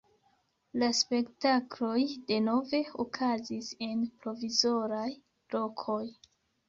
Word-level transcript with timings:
La 0.83 0.87
spektakloj 0.99 1.99
denove 2.33 2.81
okazis 3.05 3.69
en 3.89 4.03
provizoraj 4.25 5.07
lokoj. 5.59 6.05